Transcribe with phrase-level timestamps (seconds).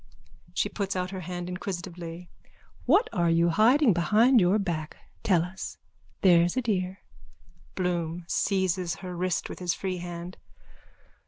[0.55, 2.31] (She puts out her hand inquisitively.)
[2.87, 4.97] What are you hiding behind your back?
[5.21, 5.77] Tell us,
[6.21, 7.01] there's a dear.
[7.75, 10.37] BLOOM: _(Seizes her wrist with his free hand.)